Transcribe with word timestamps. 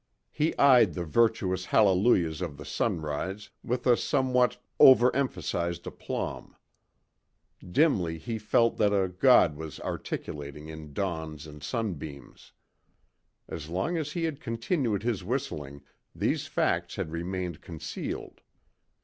He 0.31 0.57
eyed 0.57 0.95
the 0.95 1.03
virtuous 1.03 1.65
hallelujahs 1.67 2.41
of 2.41 2.57
the 2.57 2.65
sunrise 2.65 3.51
with 3.63 3.85
a 3.85 3.95
somewhat 3.95 4.57
over 4.79 5.15
emphasized 5.15 5.85
aplomb. 5.85 6.55
Dimly 7.71 8.17
he 8.17 8.39
felt 8.39 8.77
that 8.77 8.93
a 8.95 9.09
God 9.09 9.55
was 9.55 9.79
articulating 9.81 10.69
in 10.69 10.91
dawns 10.93 11.45
and 11.45 11.61
sunbeams. 11.61 12.51
As 13.47 13.69
long 13.69 13.95
as 13.95 14.13
he 14.13 14.23
had 14.23 14.41
continued 14.41 15.03
his 15.03 15.23
whistling, 15.23 15.83
these 16.15 16.47
facts 16.47 16.95
had 16.95 17.11
remained 17.11 17.61
concealed. 17.61 18.41